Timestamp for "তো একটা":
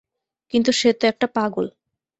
0.93-1.27